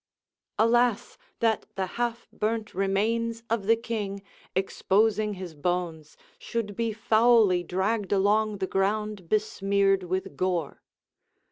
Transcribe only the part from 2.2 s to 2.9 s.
burnt